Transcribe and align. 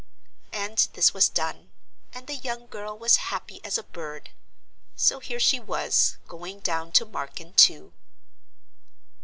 And 0.51 0.79
this 0.93 1.13
was 1.13 1.29
done, 1.29 1.69
and 2.11 2.25
the 2.25 2.33
young 2.37 2.65
girl 2.65 2.97
was 2.97 3.17
happy 3.29 3.63
as 3.63 3.77
a 3.77 3.83
bird. 3.83 4.31
So 4.95 5.19
here 5.19 5.39
she 5.39 5.59
was, 5.59 6.17
going 6.27 6.61
down 6.61 6.91
to 6.93 7.05
Marken 7.05 7.53
too. 7.53 7.93